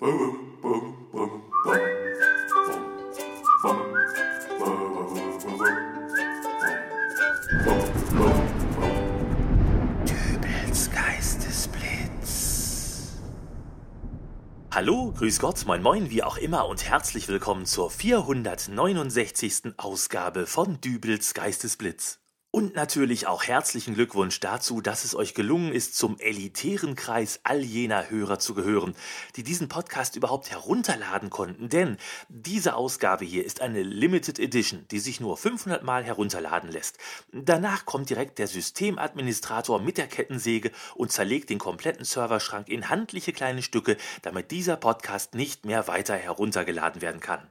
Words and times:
Dübels 0.00 0.12
Geistesblitz. 10.92 13.16
Hallo, 14.70 15.12
grüß 15.16 15.40
Gott, 15.40 15.66
moin 15.66 15.82
moin, 15.82 16.10
wie 16.10 16.22
auch 16.22 16.36
immer 16.36 16.68
und 16.68 16.88
herzlich 16.88 17.26
willkommen 17.26 17.66
zur 17.66 17.90
469. 17.90 19.72
Ausgabe 19.78 20.46
von 20.46 20.80
Dübels 20.80 21.34
Geistesblitz. 21.34 22.20
Und 22.58 22.74
natürlich 22.74 23.28
auch 23.28 23.44
herzlichen 23.44 23.94
Glückwunsch 23.94 24.40
dazu, 24.40 24.80
dass 24.80 25.04
es 25.04 25.14
euch 25.14 25.32
gelungen 25.32 25.72
ist, 25.72 25.96
zum 25.96 26.18
elitären 26.18 26.96
Kreis 26.96 27.38
all 27.44 27.60
jener 27.60 28.10
Hörer 28.10 28.40
zu 28.40 28.52
gehören, 28.52 28.96
die 29.36 29.44
diesen 29.44 29.68
Podcast 29.68 30.16
überhaupt 30.16 30.50
herunterladen 30.50 31.30
konnten. 31.30 31.68
Denn 31.68 31.98
diese 32.28 32.74
Ausgabe 32.74 33.24
hier 33.24 33.44
ist 33.44 33.60
eine 33.60 33.84
Limited 33.84 34.40
Edition, 34.40 34.84
die 34.90 34.98
sich 34.98 35.20
nur 35.20 35.36
500 35.36 35.84
Mal 35.84 36.02
herunterladen 36.02 36.68
lässt. 36.68 36.98
Danach 37.30 37.86
kommt 37.86 38.10
direkt 38.10 38.40
der 38.40 38.48
Systemadministrator 38.48 39.80
mit 39.80 39.96
der 39.96 40.08
Kettensäge 40.08 40.72
und 40.96 41.12
zerlegt 41.12 41.50
den 41.50 41.60
kompletten 41.60 42.04
Serverschrank 42.04 42.68
in 42.68 42.88
handliche 42.88 43.32
kleine 43.32 43.62
Stücke, 43.62 43.96
damit 44.22 44.50
dieser 44.50 44.76
Podcast 44.76 45.36
nicht 45.36 45.64
mehr 45.64 45.86
weiter 45.86 46.16
heruntergeladen 46.16 47.02
werden 47.02 47.20
kann. 47.20 47.46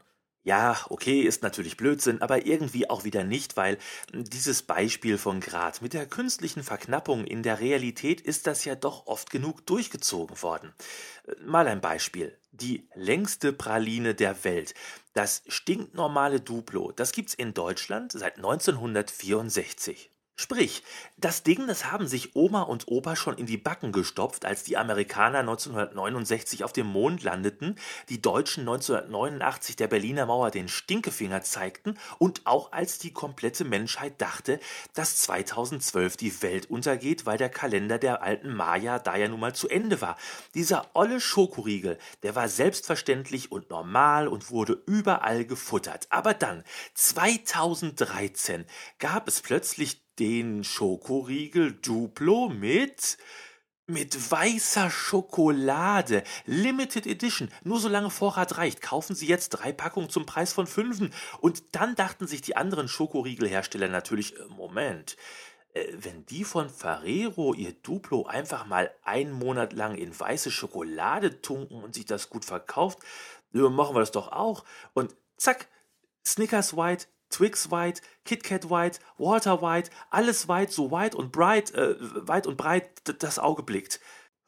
Ja, 0.48 0.78
okay, 0.88 1.24
ist 1.24 1.44
natürlich 1.44 1.76
Blödsinn, 1.76 2.22
aber 2.22 2.46
irgendwie 2.46 2.90
auch 2.90 3.04
wieder 3.04 3.26
nicht, 3.26 3.58
weil 3.58 3.78
dieses 4.14 4.62
Beispiel 4.62 5.18
von 5.18 5.42
Grad 5.42 5.82
mit 5.82 5.92
der 5.94 6.06
künstlichen 6.06 6.64
Verknappung 6.64 7.26
in 7.26 7.44
der 7.44 7.60
Realität 7.60 8.22
ist 8.22 8.48
das 8.48 8.64
ja 8.64 8.76
doch 8.76 9.08
oft 9.08 9.30
genug 9.30 9.66
durchgezogen 9.66 10.42
worden. 10.42 10.74
Mal 11.44 11.68
ein 11.68 11.82
Beispiel. 11.82 12.40
Die 12.52 12.88
längste 12.96 13.52
Praline 13.52 14.16
der 14.16 14.42
Welt. 14.46 14.74
Das 15.12 15.44
stinknormale 15.50 16.40
Duplo, 16.40 16.94
das 16.94 17.12
gibt's 17.12 17.34
in 17.34 17.54
Deutschland 17.54 18.14
seit 18.14 18.38
1964. 18.38 20.12
Sprich, 20.40 20.84
das 21.18 21.42
Ding, 21.42 21.66
das 21.66 21.92
haben 21.92 22.08
sich 22.08 22.36
Oma 22.36 22.62
und 22.62 22.88
Opa 22.88 23.16
schon 23.16 23.40
in 23.40 23.48
die 23.48 23.58
Backen 23.58 23.92
gestopft, 23.92 24.46
als 24.46 24.64
die 24.64 24.78
Amerikaner 24.78 25.40
1969 25.40 26.64
auf 26.64 26.72
dem 26.72 26.86
Mond 26.86 27.24
landeten, 27.24 27.76
die 28.10 28.22
Deutschen 28.22 28.62
1989 28.62 29.78
der 29.78 29.88
Berliner 29.88 30.28
Mauer 30.28 30.52
den 30.52 30.68
Stinkefinger 30.68 31.42
zeigten 31.42 31.98
und 32.20 32.46
auch 32.46 32.72
als 32.72 33.00
die 33.00 33.12
komplette 33.12 33.66
Menschheit 33.66 34.22
dachte, 34.22 34.60
dass 34.94 35.18
2012 35.18 36.18
die 36.18 36.44
Welt 36.44 36.70
untergeht, 36.70 37.26
weil 37.26 37.40
der 37.40 37.50
Kalender 37.50 37.98
der 37.98 38.22
alten 38.22 38.54
Maya 38.54 39.00
da 39.00 39.16
ja 39.16 39.28
nun 39.30 39.40
mal 39.40 39.56
zu 39.56 39.68
Ende 39.70 40.02
war. 40.02 40.18
Dieser 40.54 40.92
olle 40.94 41.20
Schokoriegel, 41.20 41.98
der 42.22 42.36
war 42.36 42.48
selbstverständlich 42.48 43.52
und 43.52 43.72
normal 43.72 44.28
und 44.28 44.52
wurde 44.52 44.84
überall 44.86 45.46
gefuttert. 45.46 46.06
Aber 46.12 46.36
dann, 46.36 46.64
2013, 46.94 48.66
gab 49.00 49.28
es 49.28 49.42
plötzlich 49.42 50.07
den 50.20 50.64
Schokoriegel 50.64 51.74
Duplo 51.74 52.50
mit 52.50 53.18
mit 53.88 54.32
weißer 54.32 54.90
Schokolade. 54.90 56.24
Limited 56.46 57.08
Edition. 57.08 57.50
Nur 57.64 57.80
solange 57.80 58.10
Vorrat 58.10 58.58
reicht. 58.58 58.82
Kaufen 58.82 59.16
Sie 59.16 59.28
jetzt 59.28 59.50
drei 59.50 59.72
Packungen 59.72 60.10
zum 60.10 60.26
Preis 60.26 60.52
von 60.52 60.68
fünfen. 60.68 61.14
Und 61.40 61.64
dann 61.72 61.96
dachten 61.96 62.28
sich 62.28 62.42
die 62.42 62.58
anderen 62.58 62.90
Schokoriegelhersteller 62.90 63.88
natürlich, 63.88 64.38
äh, 64.38 64.44
Moment, 64.50 65.16
äh, 65.74 65.86
wenn 65.94 66.26
die 66.26 66.44
von 66.44 66.70
Ferrero 66.70 67.54
ihr 67.54 67.72
Duplo 67.72 68.26
einfach 68.26 68.66
mal 68.66 68.92
einen 69.04 69.32
Monat 69.32 69.72
lang 69.72 69.96
in 69.96 70.18
weiße 70.18 70.52
Schokolade 70.52 71.42
tunken 71.42 71.82
und 71.82 71.96
sich 71.96 72.06
das 72.06 72.30
gut 72.30 72.44
verkauft, 72.44 73.00
machen 73.54 73.96
wir 73.96 74.02
das 74.02 74.12
doch 74.12 74.34
auch. 74.34 74.66
Und 74.94 75.16
zack, 75.38 75.70
Snickers 76.26 76.76
White, 76.76 77.08
Twix 77.30 77.72
White, 77.72 78.02
KitKat 78.26 78.70
White, 78.70 79.00
Walter 79.18 79.62
White, 79.62 79.92
alles 80.10 80.48
white, 80.48 80.72
so 80.72 80.92
weit 80.92 81.16
und 81.16 81.32
bright, 81.32 81.74
äh, 81.74 81.96
weit 82.00 82.48
und 82.48 82.58
breit 82.58 82.90
das 83.22 83.40
Auge 83.40 83.64
blickt. 83.64 84.00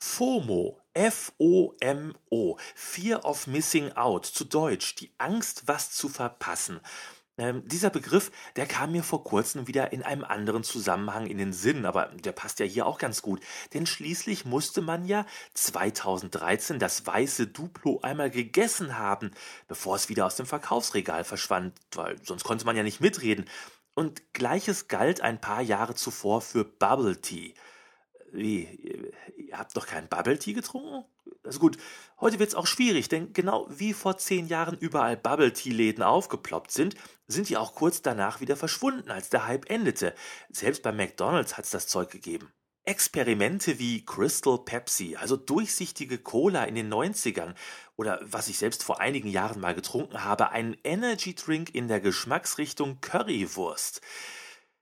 FOMO, 0.01 0.79
F-O-M-O, 0.93 2.57
Fear 2.75 3.25
of 3.25 3.47
Missing 3.47 3.91
Out, 3.93 4.25
zu 4.25 4.45
Deutsch, 4.45 4.95
die 4.95 5.11
Angst, 5.17 5.67
was 5.67 5.91
zu 5.91 6.07
verpassen. 6.07 6.79
Ähm, 7.39 7.65
dieser 7.65 7.89
Begriff, 7.89 8.31
der 8.57 8.65
kam 8.65 8.91
mir 8.91 9.01
vor 9.01 9.23
kurzem 9.23 9.65
wieder 9.67 9.93
in 9.93 10.03
einem 10.03 10.25
anderen 10.25 10.63
Zusammenhang 10.63 11.25
in 11.25 11.37
den 11.37 11.53
Sinn, 11.53 11.85
aber 11.85 12.07
der 12.07 12.33
passt 12.33 12.59
ja 12.59 12.65
hier 12.65 12.85
auch 12.85 12.97
ganz 12.97 13.21
gut. 13.21 13.39
Denn 13.73 13.85
schließlich 13.85 14.43
musste 14.43 14.81
man 14.81 15.05
ja 15.05 15.25
2013 15.53 16.79
das 16.79 17.07
weiße 17.07 17.47
Duplo 17.47 18.01
einmal 18.01 18.29
gegessen 18.29 18.97
haben, 18.97 19.31
bevor 19.69 19.95
es 19.95 20.09
wieder 20.09 20.25
aus 20.25 20.35
dem 20.35 20.45
Verkaufsregal 20.45 21.23
verschwand, 21.23 21.79
weil 21.93 22.17
sonst 22.25 22.43
konnte 22.43 22.65
man 22.65 22.75
ja 22.75 22.83
nicht 22.83 22.99
mitreden. 22.99 23.45
Und 23.95 24.33
gleiches 24.33 24.89
galt 24.89 25.21
ein 25.21 25.39
paar 25.39 25.61
Jahre 25.61 25.95
zuvor 25.95 26.41
für 26.41 26.65
Bubble 26.65 27.21
Tea. 27.21 27.53
Wie? 28.33 29.13
Ihr 29.37 29.57
habt 29.57 29.75
doch 29.77 29.87
keinen 29.87 30.09
Bubble 30.09 30.37
Tea 30.37 30.53
getrunken? 30.53 31.05
Also 31.43 31.59
gut, 31.59 31.77
heute 32.19 32.37
wird 32.39 32.49
es 32.49 32.55
auch 32.55 32.67
schwierig, 32.67 33.07
denn 33.07 33.31
genau 33.31 33.65
wie 33.69 33.93
vor 33.93 34.17
zehn 34.17 34.47
Jahren 34.47 34.77
überall 34.77 35.15
Bubble 35.15 35.53
Tea 35.53 35.71
Läden 35.71 36.03
aufgeploppt 36.03 36.71
sind, 36.71 36.95
sind 37.27 37.47
die 37.47 37.57
auch 37.57 37.75
kurz 37.75 38.01
danach 38.01 38.41
wieder 38.41 38.57
verschwunden, 38.57 39.09
als 39.09 39.29
der 39.29 39.47
Hype 39.47 39.69
endete. 39.69 40.13
Selbst 40.49 40.83
bei 40.83 40.91
McDonalds 40.91 41.57
hat 41.57 41.65
es 41.65 41.71
das 41.71 41.87
Zeug 41.87 42.09
gegeben. 42.09 42.51
Experimente 42.83 43.77
wie 43.77 44.03
Crystal 44.03 44.57
Pepsi, 44.57 45.15
also 45.15 45.37
durchsichtige 45.37 46.17
Cola 46.17 46.63
in 46.63 46.75
den 46.75 46.91
90ern 46.91 47.53
oder 47.95 48.19
was 48.23 48.47
ich 48.47 48.57
selbst 48.57 48.83
vor 48.83 48.99
einigen 48.99 49.29
Jahren 49.29 49.61
mal 49.61 49.75
getrunken 49.75 50.23
habe, 50.23 50.49
einen 50.49 50.75
Energy 50.83 51.35
Drink 51.35 51.75
in 51.75 51.87
der 51.87 52.01
Geschmacksrichtung 52.01 52.99
Currywurst. 52.99 54.01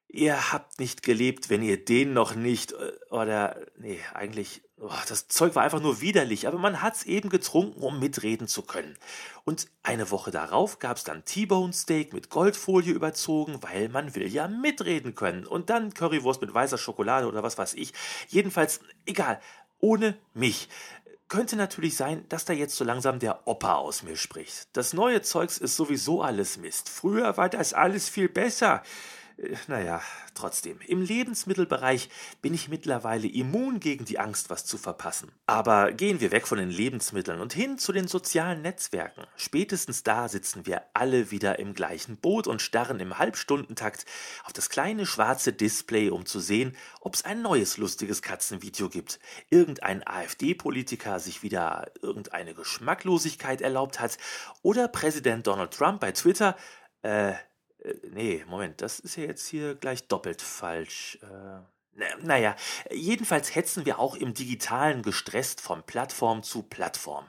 Ihr 0.07 0.51
habt 0.51 0.79
nicht 0.79 1.03
gelebt, 1.03 1.50
wenn 1.50 1.62
ihr 1.62 1.84
den 1.84 2.13
noch 2.13 2.35
nicht 2.35 2.72
äh, 2.72 2.94
oder 3.09 3.57
nee, 3.78 4.00
eigentlich 4.13 4.62
oh, 4.79 4.90
das 5.07 5.28
Zeug 5.28 5.56
war 5.56 5.63
einfach 5.63 5.81
nur 5.81 6.01
widerlich, 6.01 6.47
aber 6.47 6.57
man 6.57 6.81
hat's 6.81 7.03
eben 7.03 7.29
getrunken, 7.29 7.81
um 7.81 8.00
mitreden 8.00 8.47
zu 8.47 8.62
können. 8.62 8.97
Und 9.44 9.68
eine 9.84 10.12
Woche 10.12 10.31
darauf 10.31 10.79
gab's 10.79 11.03
dann 11.03 11.25
T-Bone 11.25 11.73
Steak 11.73 12.13
mit 12.13 12.29
Goldfolie 12.29 12.94
überzogen, 12.94 13.59
weil 13.62 13.90
man 13.90 14.16
will 14.16 14.28
ja 14.28 14.47
mitreden 14.47 15.16
können. 15.16 15.45
Und 15.45 15.69
dann 15.69 15.94
Currywurst 15.94 16.41
mit 16.41 16.53
weißer 16.53 16.78
Schokolade 16.78 17.28
oder 17.28 17.44
was 17.44 17.57
weiß 17.57 17.74
ich. 17.75 17.94
Jedenfalls 18.28 18.79
egal, 19.06 19.39
ohne 19.79 20.18
mich. 20.34 20.69
Könnte 21.29 21.57
natürlich 21.57 21.97
sein, 21.97 22.24
dass 22.29 22.45
da 22.45 22.53
jetzt 22.53 22.78
so 22.78 22.85
langsam 22.85 23.19
der 23.19 23.47
Opa 23.47 23.75
aus 23.75 24.01
mir 24.01 24.16
spricht. 24.16 24.69
Das 24.72 24.94
neue 24.94 25.22
Zeugs 25.22 25.57
ist 25.57 25.75
sowieso 25.75 26.22
alles 26.22 26.56
Mist. 26.56 26.88
Früher 26.88 27.35
war 27.35 27.50
das 27.50 27.74
alles 27.74 28.07
viel 28.07 28.29
besser. 28.29 28.81
Äh, 29.38 29.56
naja, 29.68 30.02
trotzdem. 30.34 30.80
Im 30.86 31.02
Lebensmittelbereich 31.02 32.09
bin 32.42 32.53
ich 32.53 32.70
mittlerweile 32.70 33.28
immun 33.28 33.80
gegen 33.80 34.06
die 34.06 34.20
Angst, 34.20 34.50
was 34.50 34.66
zu 34.66 34.78
verpassen. 34.78 35.31
Aber 35.46 35.92
gehen 35.92 36.20
wir 36.20 36.31
weg 36.31 36.48
von 36.48 36.58
den 36.58 36.70
Lebensmitteln 36.70 37.40
und 37.40 37.53
hin 37.53 37.78
zu 37.78 37.92
den 37.92 38.08
sozialen 38.08 38.62
Netzwerken. 38.62 39.25
Spätestens 39.36 40.03
da 40.03 40.28
sitzen 40.28 40.66
wir 40.66 40.84
alle 40.94 41.31
wieder 41.31 41.59
im 41.59 41.74
gleichen 41.74 42.18
Boot 42.18 42.48
und 42.48 42.62
starren 42.62 43.00
im 43.00 43.18
Halbstundentakt 43.18 44.06
auf 44.44 44.53
das 44.53 44.70
kleine 44.70 45.06
schwarze 45.06 45.54
Display, 45.54 46.09
um 46.09 46.25
zu 46.25 46.40
sehen, 46.40 46.75
ob 47.02 47.16
es 47.16 47.25
ein 47.25 47.42
neues 47.42 47.78
lustiges 47.78 48.22
Katzenvideo 48.22 48.90
gibt. 48.90 49.19
Irgendein 49.50 50.06
AfD-Politiker 50.06 51.19
sich 51.19 51.44
wieder 51.44 51.92
irgendeine 52.02 52.54
Geschmacklosigkeit 52.54 53.62
erlaubt 53.62 54.00
hat 54.00 54.18
oder 54.62 54.88
Präsident 54.88 55.48
Donald 55.48 55.72
Trump 55.72 56.00
bei 56.00 56.12
Twitter 56.12 56.56
äh, 57.04 57.34
äh, 57.88 57.96
nee, 58.12 58.46
Moment, 58.48 58.81
das 58.81 59.00
ist 59.00 59.16
ja 59.16 59.24
jetzt 59.24 59.48
hier 59.48 59.75
gleich 59.75 60.08
doppelt 60.08 60.42
falsch. 60.42 61.20
Äh, 61.22 61.62
naja, 62.22 62.56
jedenfalls 62.92 63.56
hetzen 63.56 63.86
wir 63.86 64.00
auch 64.00 64.16
im 64.16 64.34
Digitalen 64.34 65.02
gestresst 65.02 65.62
von 65.62 65.84
Plattform 65.84 66.44
zu 66.44 66.64
Plattform. 66.64 67.28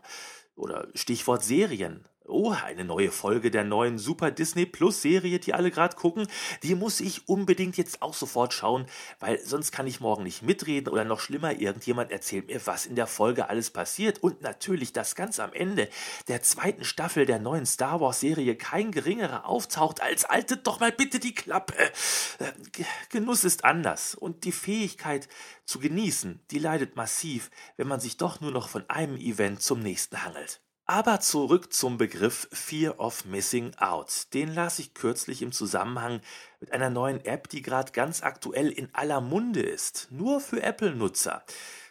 Oder 0.56 0.88
Stichwort 0.94 1.42
Serien. 1.42 2.04
Oh, 2.30 2.50
eine 2.50 2.84
neue 2.84 3.10
Folge 3.10 3.50
der 3.50 3.64
neuen 3.64 3.98
Super 3.98 4.30
Disney 4.30 4.66
Plus 4.66 5.00
Serie, 5.00 5.38
die 5.38 5.54
alle 5.54 5.70
gerade 5.70 5.96
gucken. 5.96 6.26
Die 6.62 6.74
muss 6.74 7.00
ich 7.00 7.26
unbedingt 7.26 7.78
jetzt 7.78 8.02
auch 8.02 8.12
sofort 8.12 8.52
schauen, 8.52 8.84
weil 9.18 9.40
sonst 9.40 9.72
kann 9.72 9.86
ich 9.86 10.00
morgen 10.00 10.24
nicht 10.24 10.42
mitreden 10.42 10.92
oder 10.92 11.04
noch 11.04 11.20
schlimmer, 11.20 11.58
irgendjemand 11.58 12.12
erzählt 12.12 12.48
mir, 12.48 12.60
was 12.66 12.84
in 12.84 12.96
der 12.96 13.06
Folge 13.06 13.48
alles 13.48 13.70
passiert. 13.70 14.22
Und 14.22 14.42
natürlich, 14.42 14.92
dass 14.92 15.14
ganz 15.14 15.40
am 15.40 15.54
Ende 15.54 15.88
der 16.28 16.42
zweiten 16.42 16.84
Staffel 16.84 17.24
der 17.24 17.38
neuen 17.38 17.64
Star 17.64 18.00
Wars 18.00 18.20
Serie 18.20 18.56
kein 18.56 18.92
geringerer 18.92 19.46
auftaucht 19.46 20.02
als 20.02 20.28
haltet 20.28 20.66
doch 20.66 20.80
mal 20.80 20.92
bitte 20.92 21.20
die 21.20 21.34
Klappe. 21.34 21.74
Äh, 21.78 22.84
Genuss 23.08 23.44
ist 23.44 23.64
anders 23.64 24.14
und 24.14 24.44
die 24.44 24.52
Fähigkeit 24.52 25.28
zu 25.64 25.78
genießen, 25.78 26.40
die 26.50 26.58
leidet 26.58 26.94
massiv, 26.94 27.50
wenn 27.76 27.88
man 27.88 28.00
sich 28.00 28.18
doch 28.18 28.40
nur 28.40 28.50
noch 28.50 28.68
von 28.68 28.88
einem 28.88 29.16
Event 29.16 29.62
zum 29.62 29.80
nächsten 29.80 30.22
hangelt. 30.24 30.60
Aber 30.90 31.20
zurück 31.20 31.74
zum 31.74 31.98
Begriff 31.98 32.48
Fear 32.50 32.98
of 32.98 33.26
Missing 33.26 33.74
Out. 33.76 34.32
Den 34.32 34.54
las 34.54 34.78
ich 34.78 34.94
kürzlich 34.94 35.42
im 35.42 35.52
Zusammenhang 35.52 36.22
mit 36.60 36.72
einer 36.72 36.88
neuen 36.88 37.22
App, 37.26 37.50
die 37.50 37.60
gerade 37.60 37.92
ganz 37.92 38.22
aktuell 38.22 38.70
in 38.70 38.88
aller 38.94 39.20
Munde 39.20 39.60
ist. 39.60 40.08
Nur 40.10 40.40
für 40.40 40.62
Apple-Nutzer. 40.62 41.44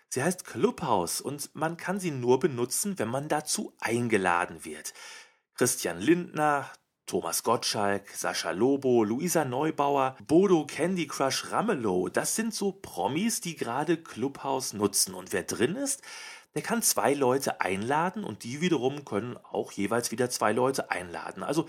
Sie 0.09 0.23
heißt 0.23 0.45
Clubhouse 0.45 1.21
und 1.21 1.53
man 1.53 1.77
kann 1.77 1.99
sie 1.99 2.09
nur 2.09 2.39
benutzen, 2.39 2.97
wenn 2.97 3.09
man 3.09 3.27
dazu 3.27 3.71
eingeladen 3.79 4.65
wird. 4.65 4.95
Christian 5.53 5.99
Lindner, 5.99 6.67
Thomas 7.05 7.43
Gottschalk, 7.43 8.09
Sascha 8.09 8.49
Lobo, 8.49 9.03
Luisa 9.03 9.45
Neubauer, 9.45 10.17
Bodo 10.25 10.65
Candy 10.65 11.05
Crush 11.05 11.51
Ramelow, 11.51 12.09
das 12.09 12.35
sind 12.35 12.51
so 12.51 12.71
Promis, 12.71 13.41
die 13.41 13.55
gerade 13.55 13.95
Clubhouse 13.95 14.73
nutzen. 14.73 15.13
Und 15.13 15.33
wer 15.33 15.43
drin 15.43 15.75
ist, 15.75 16.01
der 16.57 16.63
kann 16.63 16.81
zwei 16.81 17.13
Leute 17.13 17.61
einladen 17.61 18.23
und 18.23 18.43
die 18.43 18.61
wiederum 18.61 19.05
können 19.05 19.37
auch 19.37 19.71
jeweils 19.71 20.11
wieder 20.11 20.31
zwei 20.31 20.53
Leute 20.53 20.89
einladen. 20.89 21.43
Also 21.43 21.67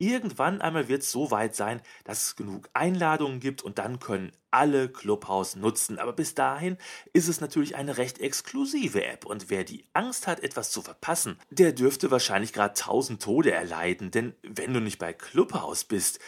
Irgendwann 0.00 0.60
einmal 0.60 0.86
wird 0.86 1.02
es 1.02 1.10
so 1.10 1.32
weit 1.32 1.56
sein, 1.56 1.82
dass 2.04 2.22
es 2.22 2.36
genug 2.36 2.70
Einladungen 2.72 3.40
gibt 3.40 3.62
und 3.62 3.78
dann 3.78 3.98
können 3.98 4.30
alle 4.52 4.88
Clubhouse 4.88 5.56
nutzen. 5.56 5.98
Aber 5.98 6.12
bis 6.12 6.36
dahin 6.36 6.78
ist 7.12 7.26
es 7.26 7.40
natürlich 7.40 7.74
eine 7.74 7.96
recht 7.96 8.20
exklusive 8.20 9.04
App 9.04 9.26
und 9.26 9.50
wer 9.50 9.64
die 9.64 9.84
Angst 9.94 10.28
hat, 10.28 10.38
etwas 10.38 10.70
zu 10.70 10.82
verpassen, 10.82 11.36
der 11.50 11.72
dürfte 11.72 12.12
wahrscheinlich 12.12 12.52
gerade 12.52 12.74
tausend 12.74 13.20
Tode 13.20 13.50
erleiden. 13.50 14.12
Denn 14.12 14.36
wenn 14.42 14.72
du 14.72 14.80
nicht 14.80 15.00
bei 15.00 15.12
Clubhouse 15.12 15.82
bist, 15.82 16.20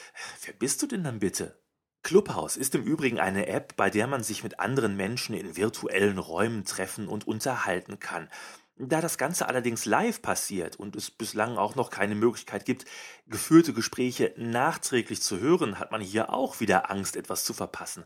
wer 0.44 0.54
bist 0.54 0.82
du 0.82 0.88
denn 0.88 1.04
dann 1.04 1.20
bitte? 1.20 1.59
Clubhouse 2.02 2.56
ist 2.56 2.74
im 2.74 2.82
Übrigen 2.82 3.20
eine 3.20 3.46
App, 3.46 3.76
bei 3.76 3.90
der 3.90 4.06
man 4.06 4.22
sich 4.22 4.42
mit 4.42 4.58
anderen 4.58 4.96
Menschen 4.96 5.34
in 5.34 5.56
virtuellen 5.56 6.18
Räumen 6.18 6.64
treffen 6.64 7.08
und 7.08 7.26
unterhalten 7.26 7.98
kann. 7.98 8.28
Da 8.76 9.02
das 9.02 9.18
Ganze 9.18 9.46
allerdings 9.46 9.84
live 9.84 10.22
passiert 10.22 10.76
und 10.76 10.96
es 10.96 11.10
bislang 11.10 11.58
auch 11.58 11.74
noch 11.74 11.90
keine 11.90 12.14
Möglichkeit 12.14 12.64
gibt, 12.64 12.86
geführte 13.26 13.74
Gespräche 13.74 14.32
nachträglich 14.38 15.20
zu 15.20 15.38
hören, 15.38 15.78
hat 15.78 15.92
man 15.92 16.00
hier 16.00 16.32
auch 16.32 16.60
wieder 16.60 16.90
Angst, 16.90 17.16
etwas 17.16 17.44
zu 17.44 17.52
verpassen. 17.52 18.04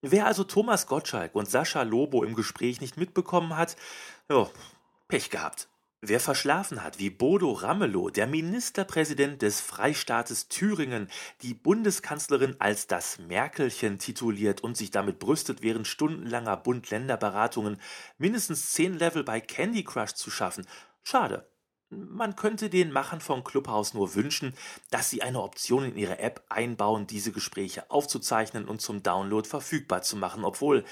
Wer 0.00 0.26
also 0.26 0.44
Thomas 0.44 0.86
Gottschalk 0.86 1.34
und 1.34 1.50
Sascha 1.50 1.82
Lobo 1.82 2.24
im 2.24 2.34
Gespräch 2.34 2.80
nicht 2.80 2.96
mitbekommen 2.96 3.56
hat, 3.56 3.76
ja, 4.30 4.48
Pech 5.08 5.28
gehabt. 5.28 5.68
Wer 6.08 6.20
verschlafen 6.20 6.84
hat, 6.84 7.00
wie 7.00 7.10
Bodo 7.10 7.50
Ramelow, 7.50 8.10
der 8.10 8.28
Ministerpräsident 8.28 9.42
des 9.42 9.60
Freistaates 9.60 10.46
Thüringen, 10.46 11.08
die 11.42 11.52
Bundeskanzlerin 11.52 12.54
als 12.60 12.86
das 12.86 13.18
Merkelchen 13.18 13.98
tituliert 13.98 14.60
und 14.60 14.76
sich 14.76 14.92
damit 14.92 15.18
brüstet, 15.18 15.62
während 15.62 15.88
stundenlanger 15.88 16.58
Bund-Länder-Beratungen 16.58 17.80
mindestens 18.18 18.70
zehn 18.70 18.96
Level 18.96 19.24
bei 19.24 19.40
Candy 19.40 19.82
Crush 19.82 20.12
zu 20.12 20.30
schaffen, 20.30 20.64
schade. 21.02 21.50
Man 21.88 22.34
könnte 22.34 22.68
den 22.68 22.92
Machern 22.92 23.20
von 23.20 23.42
Clubhouse 23.44 23.94
nur 23.94 24.14
wünschen, 24.16 24.54
dass 24.90 25.10
sie 25.10 25.22
eine 25.22 25.40
Option 25.40 25.84
in 25.84 25.96
ihre 25.96 26.18
App 26.18 26.44
einbauen, 26.48 27.06
diese 27.06 27.30
Gespräche 27.30 27.90
aufzuzeichnen 27.90 28.66
und 28.66 28.80
zum 28.80 29.02
Download 29.04 29.48
verfügbar 29.48 30.02
zu 30.02 30.16
machen, 30.16 30.44
obwohl 30.44 30.84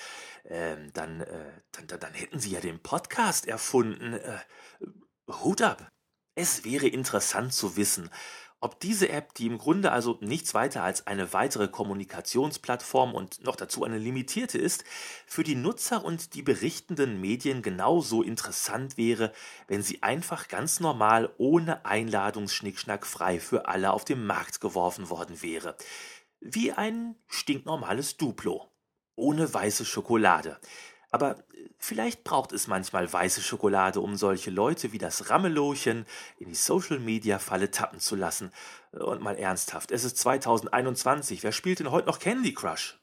ähm, 0.45 0.93
dann, 0.93 1.21
äh, 1.21 1.53
dann, 1.73 2.01
dann, 2.01 2.15
hätten 2.15 2.39
sie 2.39 2.51
ja 2.51 2.61
den 2.61 2.81
Podcast 2.81 3.49
erfunden. 3.49 4.15
Äh, 4.15 4.39
Hut 5.29 5.63
ab! 5.63 5.91
Es 6.35 6.65
wäre 6.65 6.87
interessant 6.87 7.55
zu 7.55 7.77
wissen, 7.77 8.11
ob 8.61 8.81
diese 8.81 9.09
App, 9.09 9.35
die 9.35 9.47
im 9.47 9.59
Grunde 9.59 9.93
also 9.93 10.19
nichts 10.21 10.53
weiter 10.53 10.83
als 10.83 11.07
eine 11.07 11.33
weitere 11.33 11.69
Kommunikationsplattform 11.69 13.15
und 13.15 13.45
noch 13.45 13.57
dazu 13.57 13.85
eine 13.85 13.99
limitierte 13.99 14.59
ist, 14.59 14.85
für 15.27 15.45
die 15.45 15.55
Nutzer 15.55 16.05
und 16.05 16.35
die 16.35 16.43
berichtenden 16.43 17.21
Medien 17.21 17.63
genauso 17.63 18.23
interessant 18.23 18.97
wäre, 18.97 19.33
wenn 19.69 19.83
sie 19.83 20.03
einfach 20.03 20.49
ganz 20.49 20.81
normal 20.81 21.33
ohne 21.39 21.85
Einladungsschnickschnack 21.85 23.07
frei 23.07 23.39
für 23.39 23.69
alle 23.69 23.93
auf 23.93 24.05
den 24.05 24.27
Markt 24.27 24.61
geworfen 24.61 25.09
worden 25.11 25.41
wäre. 25.43 25.77
Wie 26.41 26.73
ein 26.73 27.17
stinknormales 27.29 28.17
Duplo. 28.17 28.71
Ohne 29.17 29.53
weiße 29.53 29.85
Schokolade. 29.85 30.59
Aber 31.15 31.37
vielleicht 31.79 32.25
braucht 32.25 32.51
es 32.51 32.67
manchmal 32.67 33.11
weiße 33.13 33.41
Schokolade, 33.41 34.01
um 34.01 34.17
solche 34.17 34.51
Leute 34.51 34.91
wie 34.91 34.99
das 34.99 35.31
Rammelohchen 35.31 36.07
in 36.41 36.49
die 36.49 36.57
Social-Media-Falle 36.57 37.71
tappen 37.71 38.01
zu 38.01 38.17
lassen. 38.17 38.51
Und 38.91 39.23
mal 39.23 39.37
ernsthaft, 39.37 39.93
es 39.93 40.03
ist 40.03 40.19
2021, 40.19 41.45
wer 41.45 41.53
spielt 41.53 41.79
denn 41.79 41.93
heute 41.93 42.09
noch 42.09 42.19
Candy 42.19 42.53
Crush? 42.53 42.99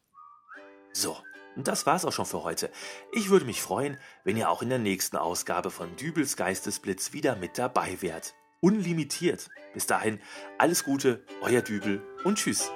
So, 0.92 1.18
und 1.56 1.70
das 1.70 1.86
war's 1.86 2.04
auch 2.04 2.12
schon 2.12 2.26
für 2.26 2.44
heute. 2.44 2.70
Ich 3.14 3.30
würde 3.30 3.46
mich 3.46 3.62
freuen, 3.62 3.98
wenn 4.26 4.36
ihr 4.36 4.50
auch 4.50 4.62
in 4.62 4.68
der 4.68 4.80
nächsten 4.80 5.16
Ausgabe 5.16 5.72
von 5.72 5.96
Dübels 5.96 6.36
Geistesblitz 6.36 7.14
wieder 7.14 7.38
mit 7.38 7.58
dabei 7.58 8.02
wärt. 8.02 8.34
Unlimitiert. 8.60 9.48
Bis 9.74 9.86
dahin, 9.86 10.20
alles 10.58 10.84
Gute, 10.84 11.24
euer 11.40 11.62
Dübel 11.62 12.06
und 12.26 12.40
tschüss. 12.40 12.72